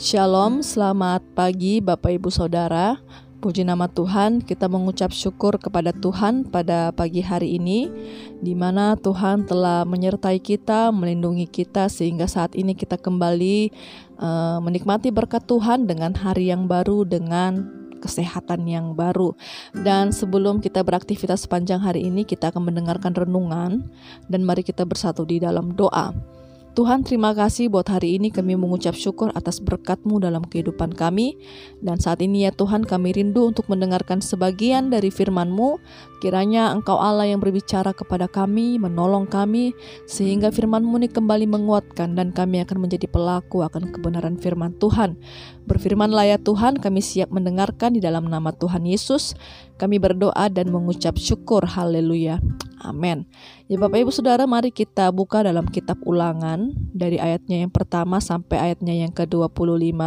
[0.00, 2.96] Shalom, selamat pagi Bapak Ibu Saudara.
[3.44, 7.92] Puji nama Tuhan, kita mengucap syukur kepada Tuhan pada pagi hari ini,
[8.40, 13.76] di mana Tuhan telah menyertai kita, melindungi kita, sehingga saat ini kita kembali
[14.16, 17.68] uh, menikmati berkat Tuhan dengan hari yang baru, dengan
[18.00, 19.36] kesehatan yang baru.
[19.76, 23.84] Dan sebelum kita beraktivitas sepanjang hari ini, kita akan mendengarkan renungan,
[24.32, 26.39] dan mari kita bersatu di dalam doa.
[26.70, 31.34] Tuhan terima kasih buat hari ini kami mengucap syukur atas berkat-Mu dalam kehidupan kami.
[31.82, 35.82] Dan saat ini ya Tuhan kami rindu untuk mendengarkan sebagian dari firman-Mu.
[36.22, 39.74] Kiranya Engkau Allah yang berbicara kepada kami, menolong kami,
[40.06, 45.18] sehingga firman-Mu ini kembali menguatkan dan kami akan menjadi pelaku akan kebenaran firman Tuhan.
[45.66, 49.34] Berfirmanlah ya Tuhan, kami siap mendengarkan di dalam nama Tuhan Yesus.
[49.74, 51.66] Kami berdoa dan mengucap syukur.
[51.66, 52.38] Haleluya.
[52.80, 53.28] Amin.
[53.68, 58.72] Ya Bapak Ibu Saudara, mari kita buka dalam kitab Ulangan dari ayatnya yang pertama sampai
[58.72, 60.00] ayatnya yang ke-25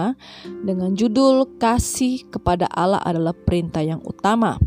[0.65, 4.57] dengan judul Kasih kepada Allah adalah perintah yang utama.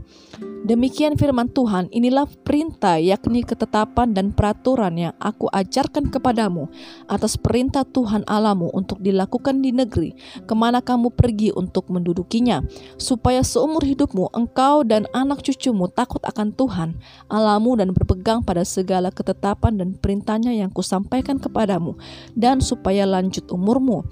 [0.67, 6.67] Demikian firman Tuhan, inilah perintah yakni ketetapan dan peraturan yang aku ajarkan kepadamu
[7.07, 12.67] atas perintah Tuhan Alamu untuk dilakukan di negeri ke mana kamu pergi untuk mendudukinya,
[12.99, 16.99] supaya seumur hidupmu engkau dan anak cucumu takut akan Tuhan
[17.31, 21.95] Alamu dan berpegang pada segala ketetapan dan perintahnya yang kusampaikan kepadamu,
[22.35, 24.03] dan supaya lanjut umurmu.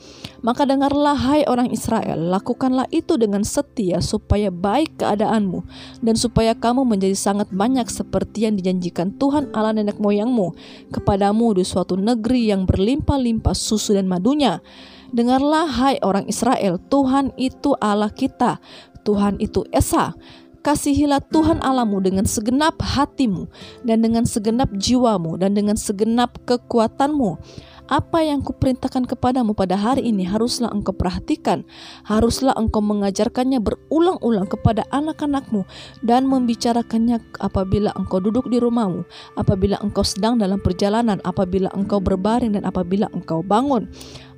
[0.46, 5.66] Maka dengarlah hai orang Israel, lakukanlah itu dengan setia supaya baik keadaanmu,
[5.98, 10.52] dan supaya supaya kamu menjadi sangat banyak seperti yang dijanjikan Tuhan Allah nenek moyangmu
[10.92, 14.60] kepadamu di suatu negeri yang berlimpah-limpah susu dan madunya.
[15.08, 18.60] Dengarlah hai orang Israel, Tuhan itu Allah kita,
[19.08, 20.12] Tuhan itu Esa.
[20.60, 23.48] Kasihilah Tuhan Alamu dengan segenap hatimu
[23.88, 27.40] dan dengan segenap jiwamu dan dengan segenap kekuatanmu
[27.84, 31.68] apa yang kuperintahkan kepadamu pada hari ini haruslah engkau perhatikan,
[32.08, 35.68] haruslah engkau mengajarkannya berulang-ulang kepada anak-anakmu
[36.00, 39.04] dan membicarakannya apabila engkau duduk di rumahmu,
[39.36, 43.88] apabila engkau sedang dalam perjalanan, apabila engkau berbaring dan apabila engkau bangun.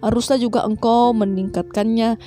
[0.05, 2.21] Haruslah juga engkau meningkatkannya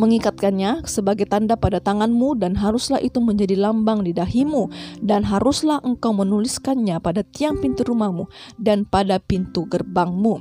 [0.00, 4.72] mengikatkannya sebagai tanda pada tanganmu dan haruslah itu menjadi lambang di dahimu
[5.04, 8.24] dan haruslah engkau menuliskannya pada tiang pintu rumahmu
[8.56, 10.40] dan pada pintu gerbangmu.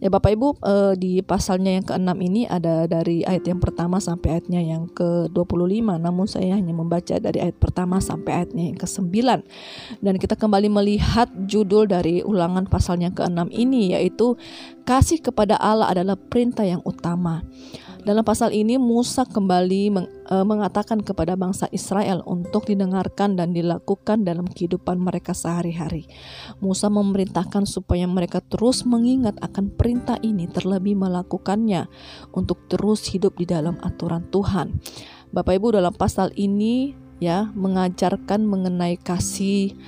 [0.00, 4.40] Ya Bapak Ibu eh, di pasalnya yang ke-6 ini ada dari ayat yang pertama sampai
[4.40, 9.12] ayatnya yang ke-25 namun saya hanya membaca dari ayat pertama sampai ayatnya yang ke-9
[10.00, 14.40] dan kita kembali melihat judul dari ulangan pasalnya ke-6 ini yaitu
[14.88, 17.44] kasih kepada Allah adalah perintah yang utama.
[18.04, 24.28] Dalam pasal ini Musa kembali meng, e, mengatakan kepada bangsa Israel untuk didengarkan dan dilakukan
[24.28, 26.04] dalam kehidupan mereka sehari-hari.
[26.60, 31.88] Musa memerintahkan supaya mereka terus mengingat akan perintah ini terlebih melakukannya
[32.36, 34.84] untuk terus hidup di dalam aturan Tuhan.
[35.32, 36.92] Bapak Ibu dalam pasal ini
[37.24, 39.80] ya mengajarkan mengenai kasih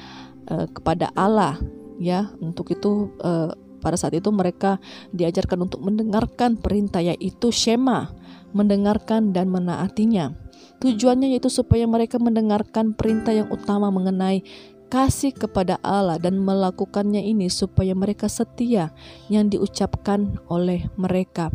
[0.49, 1.61] e, kepada Allah
[2.01, 4.81] ya untuk itu e, pada saat itu mereka
[5.13, 8.13] diajarkan untuk mendengarkan perintah yaitu Shema,
[8.57, 10.35] mendengarkan dan menaatinya.
[10.81, 14.45] Tujuannya yaitu supaya mereka mendengarkan perintah yang utama mengenai
[14.87, 18.95] kasih kepada Allah dan melakukannya ini supaya mereka setia
[19.27, 21.51] yang diucapkan oleh mereka.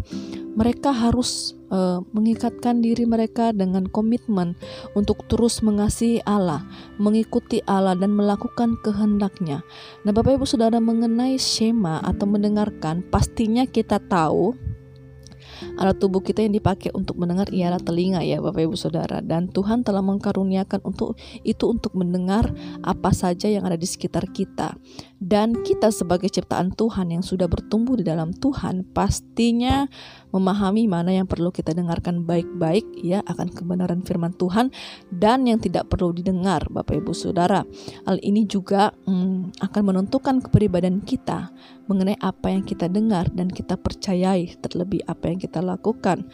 [0.51, 4.59] Mereka harus uh, mengikatkan diri mereka dengan komitmen
[4.94, 6.67] untuk terus mengasihi Allah,
[7.00, 9.63] mengikuti Allah dan melakukan kehendaknya.
[10.03, 14.53] Nah, Bapak Ibu Saudara mengenai skema atau mendengarkan, pastinya kita tahu
[15.81, 19.81] Alat tubuh kita yang dipakai untuk mendengar ialah telinga ya Bapak Ibu Saudara dan Tuhan
[19.81, 22.53] telah mengkaruniakan untuk itu untuk mendengar
[22.86, 24.78] apa saja yang ada di sekitar kita.
[25.18, 29.90] Dan kita sebagai ciptaan Tuhan yang sudah bertumbuh di dalam Tuhan pastinya
[30.30, 34.69] memahami mana yang perlu kita dengarkan baik-baik ya akan kebenaran firman Tuhan
[35.09, 37.66] dan yang tidak perlu didengar Bapak Ibu Saudara.
[38.06, 41.50] Hal ini juga hmm, akan menentukan kepribadian kita
[41.89, 46.27] mengenai apa yang kita dengar dan kita percayai terlebih apa yang kita lakukan lakukan.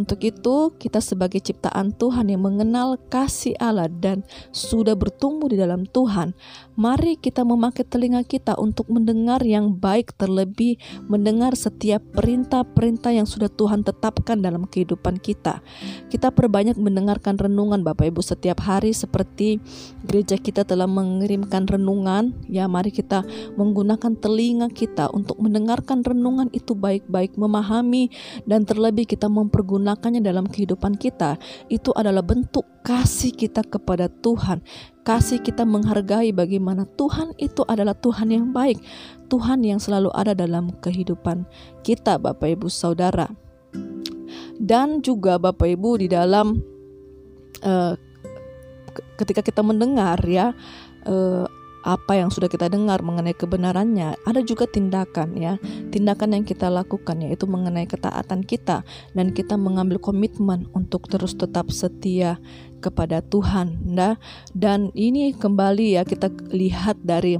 [0.00, 5.84] Untuk itu, kita sebagai ciptaan Tuhan yang mengenal kasih Allah dan sudah bertumbuh di dalam
[5.84, 6.32] Tuhan,
[6.72, 13.52] mari kita memakai telinga kita untuk mendengar yang baik terlebih mendengar setiap perintah-perintah yang sudah
[13.52, 15.60] Tuhan tetapkan dalam kehidupan kita.
[16.08, 19.60] Kita perbanyak mendengarkan renungan Bapak Ibu setiap hari seperti
[20.08, 23.20] gereja kita telah mengirimkan renungan, ya mari kita
[23.60, 28.08] menggunakan telinga kita untuk mendengarkan renungan itu baik-baik, memahami
[28.48, 29.28] dan terlebih kita
[29.90, 31.34] mempergunakannya dalam kehidupan kita,
[31.66, 34.62] itu adalah bentuk kasih kita kepada Tuhan.
[35.02, 38.78] Kasih kita menghargai bagaimana Tuhan itu adalah Tuhan yang baik,
[39.26, 41.42] Tuhan yang selalu ada dalam kehidupan
[41.82, 43.26] kita, Bapak Ibu Saudara.
[44.60, 46.60] dan juga Bapak Ibu di dalam
[47.64, 47.96] uh,
[49.16, 50.52] ketika kita mendengar ya
[51.08, 51.48] uh,
[51.80, 55.56] apa yang sudah kita dengar mengenai kebenarannya, ada juga tindakan ya.
[55.90, 58.84] Tindakan yang kita lakukan yaitu mengenai ketaatan kita
[59.16, 62.36] dan kita mengambil komitmen untuk terus tetap setia
[62.84, 63.80] kepada Tuhan.
[63.84, 64.16] Nah,
[64.52, 67.36] dan ini kembali ya kita lihat dari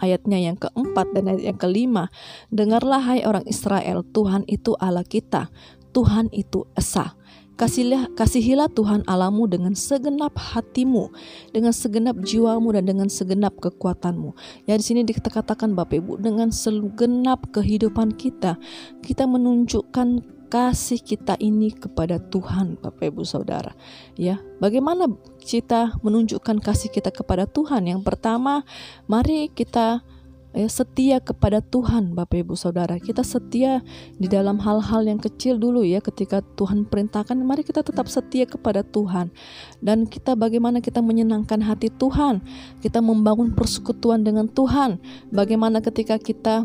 [0.00, 2.08] ayatnya yang keempat dan ayat yang kelima.
[2.48, 5.50] Dengarlah hai orang Israel, Tuhan itu Allah kita,
[5.90, 7.17] Tuhan itu Esa.
[7.58, 11.10] Kasihilah, kasihilah Tuhan Alamu dengan segenap hatimu,
[11.50, 14.30] dengan segenap jiwamu dan dengan segenap kekuatanmu.
[14.70, 18.62] Ya di sini dikatakan Bapak Ibu dengan segenap kehidupan kita,
[19.02, 23.74] kita menunjukkan kasih kita ini kepada Tuhan Bapak Ibu Saudara.
[24.14, 25.10] Ya, bagaimana
[25.42, 27.90] kita menunjukkan kasih kita kepada Tuhan?
[27.90, 28.62] Yang pertama,
[29.10, 30.06] mari kita
[30.56, 32.96] ya, setia kepada Tuhan Bapak Ibu Saudara.
[33.00, 33.84] Kita setia
[34.16, 38.84] di dalam hal-hal yang kecil dulu ya ketika Tuhan perintahkan mari kita tetap setia kepada
[38.84, 39.32] Tuhan.
[39.82, 42.40] Dan kita bagaimana kita menyenangkan hati Tuhan.
[42.80, 45.00] Kita membangun persekutuan dengan Tuhan.
[45.34, 46.64] Bagaimana ketika kita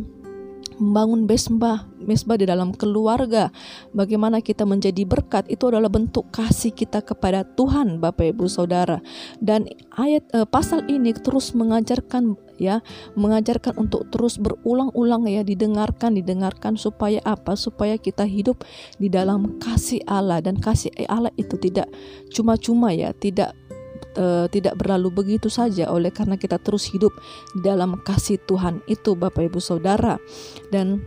[0.80, 3.50] membangun mesbah mesbah di dalam keluarga.
[3.96, 9.00] Bagaimana kita menjadi berkat itu adalah bentuk kasih kita kepada Tuhan Bapak Ibu Saudara.
[9.40, 9.66] Dan
[9.96, 12.86] ayat eh, pasal ini terus mengajarkan ya
[13.18, 17.58] mengajarkan untuk terus berulang-ulang ya didengarkan didengarkan supaya apa?
[17.58, 18.66] Supaya kita hidup
[18.98, 20.40] di dalam kasih Allah.
[20.44, 21.90] Dan kasih Allah itu tidak
[22.30, 23.54] cuma-cuma ya tidak
[24.18, 25.90] uh, tidak berlalu begitu saja.
[25.90, 27.14] Oleh karena kita terus hidup
[27.62, 30.18] dalam kasih Tuhan itu Bapak Ibu Saudara.
[30.70, 31.02] Dan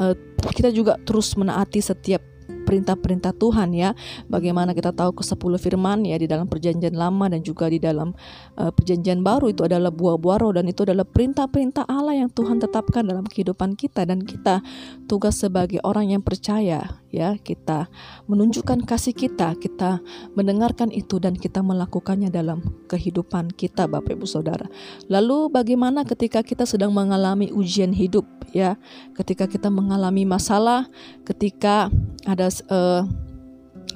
[0.00, 0.14] uh,
[0.52, 2.31] kita juga terus menaati setiap
[2.72, 3.92] perintah-perintah Tuhan ya.
[4.32, 8.16] Bagaimana kita tahu ke 10 firman ya di dalam perjanjian lama dan juga di dalam
[8.56, 13.04] uh, perjanjian baru itu adalah buah-buah roh dan itu adalah perintah-perintah Allah yang Tuhan tetapkan
[13.04, 14.64] dalam kehidupan kita dan kita
[15.04, 17.92] tugas sebagai orang yang percaya ya kita
[18.24, 20.00] menunjukkan kasih kita, kita
[20.32, 24.64] mendengarkan itu dan kita melakukannya dalam kehidupan kita Bapak Ibu Saudara.
[25.12, 28.24] Lalu bagaimana ketika kita sedang mengalami ujian hidup
[28.56, 28.80] ya,
[29.12, 30.88] ketika kita mengalami masalah,
[31.28, 31.92] ketika
[32.24, 33.06] ada uh,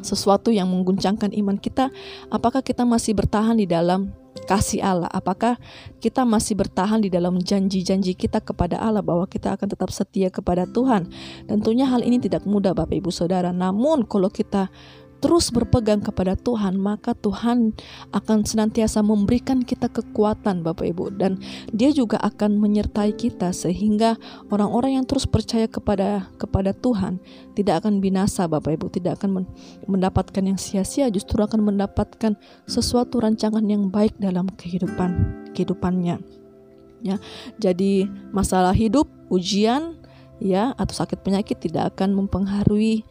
[0.02, 1.90] sesuatu yang mengguncangkan iman kita,
[2.30, 4.14] apakah kita masih bertahan di dalam
[4.46, 5.10] kasih Allah?
[5.10, 5.58] Apakah
[5.98, 10.68] kita masih bertahan di dalam janji-janji kita kepada Allah bahwa kita akan tetap setia kepada
[10.68, 11.08] Tuhan?
[11.48, 13.50] Tentunya hal ini tidak mudah Bapak Ibu Saudara.
[13.50, 14.68] Namun kalau kita
[15.18, 17.72] terus berpegang kepada Tuhan, maka Tuhan
[18.12, 21.40] akan senantiasa memberikan kita kekuatan, Bapak Ibu, dan
[21.72, 24.20] Dia juga akan menyertai kita sehingga
[24.52, 27.18] orang-orang yang terus percaya kepada kepada Tuhan
[27.56, 29.48] tidak akan binasa, Bapak Ibu, tidak akan
[29.88, 32.36] mendapatkan yang sia-sia, justru akan mendapatkan
[32.68, 36.20] sesuatu rancangan yang baik dalam kehidupan kehidupannya.
[37.04, 37.20] Ya,
[37.60, 39.95] jadi masalah hidup, ujian,
[40.42, 43.04] ya atau sakit penyakit tidak akan mempengaruhi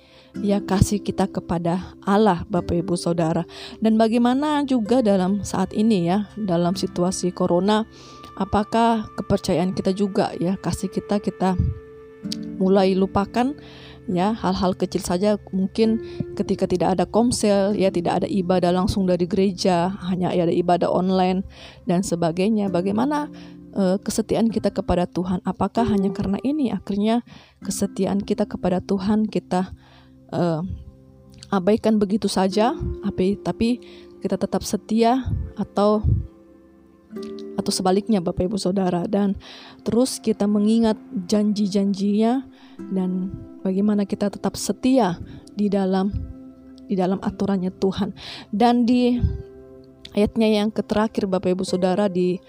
[0.43, 3.47] ya kasih kita kepada Allah Bapak Ibu Saudara.
[3.79, 7.87] Dan bagaimana juga dalam saat ini ya, dalam situasi corona,
[8.35, 11.55] apakah kepercayaan kita juga ya kasih kita kita
[12.59, 13.55] mulai lupakan
[14.05, 15.97] ya hal-hal kecil saja mungkin
[16.37, 21.41] ketika tidak ada komsel ya tidak ada ibadah langsung dari gereja hanya ada ibadah online
[21.89, 23.33] dan sebagainya bagaimana
[23.75, 25.43] uh, kesetiaan kita kepada Tuhan.
[25.43, 26.71] Apakah hanya karena ini?
[26.71, 27.21] Akhirnya
[27.61, 29.75] kesetiaan kita kepada Tuhan kita
[30.31, 30.63] uh,
[31.53, 32.73] abaikan begitu saja,
[33.05, 33.83] tapi tapi
[34.23, 35.21] kita tetap setia
[35.59, 36.01] atau
[37.55, 39.05] atau sebaliknya Bapak Ibu Saudara.
[39.05, 39.37] Dan
[39.85, 40.97] terus kita mengingat
[41.29, 42.43] janji-janjinya
[42.91, 45.19] dan bagaimana kita tetap setia
[45.55, 46.11] di dalam
[46.85, 48.11] di dalam aturannya Tuhan.
[48.51, 49.15] Dan di
[50.13, 52.39] ayatnya yang terakhir Bapak Ibu Saudara di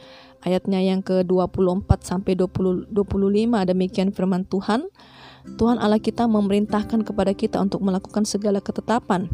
[0.42, 4.88] ayatnya yang ke-24 sampai 20 25 demikian firman Tuhan.
[5.46, 9.30] Tuhan Allah kita memerintahkan kepada kita untuk melakukan segala ketetapan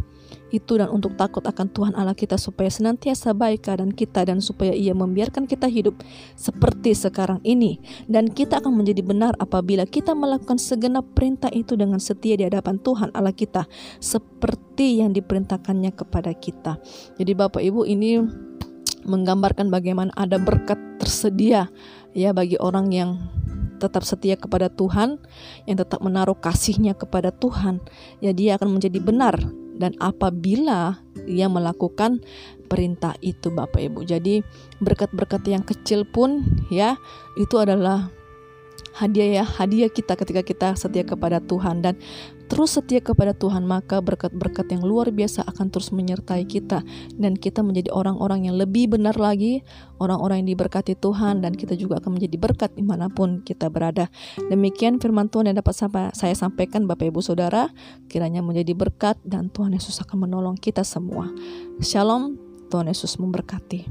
[0.52, 4.76] itu dan untuk takut akan Tuhan Allah kita supaya senantiasa baik keadaan kita dan supaya
[4.76, 5.96] ia membiarkan kita hidup
[6.36, 11.98] seperti sekarang ini dan kita akan menjadi benar apabila kita melakukan segenap perintah itu dengan
[11.98, 13.64] setia di hadapan Tuhan Allah kita
[13.98, 16.76] seperti yang diperintahkannya kepada kita.
[17.16, 18.20] Jadi Bapak Ibu ini
[19.02, 21.68] menggambarkan bagaimana ada berkat tersedia
[22.14, 23.10] ya bagi orang yang
[23.82, 25.18] tetap setia kepada Tuhan,
[25.66, 27.82] yang tetap menaruh kasihnya kepada Tuhan,
[28.22, 29.34] ya dia akan menjadi benar
[29.74, 32.22] dan apabila ia melakukan
[32.70, 34.06] perintah itu Bapak Ibu.
[34.06, 34.46] Jadi
[34.78, 36.94] berkat-berkat yang kecil pun ya
[37.34, 38.06] itu adalah
[38.94, 41.98] hadiah ya, hadiah kita ketika kita setia kepada Tuhan dan
[42.52, 46.84] terus setia kepada Tuhan, maka berkat-berkat yang luar biasa akan terus menyertai kita
[47.16, 49.64] dan kita menjadi orang-orang yang lebih benar lagi,
[49.96, 54.12] orang-orang yang diberkati Tuhan dan kita juga akan menjadi berkat di mana pun kita berada.
[54.52, 55.72] Demikian firman Tuhan yang dapat
[56.12, 57.72] saya sampaikan Bapak Ibu Saudara,
[58.12, 61.32] kiranya menjadi berkat dan Tuhan Yesus akan menolong kita semua.
[61.80, 62.36] Shalom,
[62.68, 63.88] Tuhan Yesus memberkati.